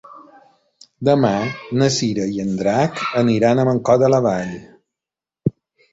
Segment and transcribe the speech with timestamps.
[1.09, 1.33] Demà
[1.81, 4.55] na Cira i en Drac aniran a Mancor de la Vall.